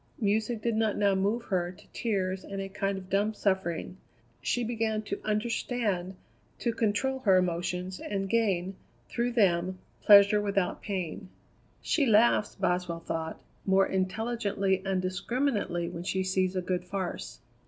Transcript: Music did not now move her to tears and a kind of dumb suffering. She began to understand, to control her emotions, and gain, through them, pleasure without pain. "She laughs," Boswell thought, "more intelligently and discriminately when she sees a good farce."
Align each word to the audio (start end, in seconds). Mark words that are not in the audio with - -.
Music 0.19 0.63
did 0.63 0.75
not 0.75 0.97
now 0.97 1.13
move 1.13 1.43
her 1.43 1.71
to 1.71 1.85
tears 1.93 2.43
and 2.43 2.59
a 2.59 2.67
kind 2.69 2.97
of 2.97 3.07
dumb 3.07 3.35
suffering. 3.35 3.97
She 4.41 4.63
began 4.63 5.03
to 5.03 5.21
understand, 5.23 6.15
to 6.57 6.73
control 6.73 7.19
her 7.19 7.37
emotions, 7.37 7.99
and 7.99 8.27
gain, 8.27 8.73
through 9.09 9.33
them, 9.33 9.77
pleasure 10.01 10.41
without 10.41 10.81
pain. 10.81 11.29
"She 11.83 12.07
laughs," 12.07 12.55
Boswell 12.55 13.01
thought, 13.01 13.39
"more 13.63 13.85
intelligently 13.85 14.81
and 14.83 15.03
discriminately 15.03 15.87
when 15.87 16.01
she 16.01 16.23
sees 16.23 16.55
a 16.55 16.63
good 16.63 16.83
farce." 16.83 17.39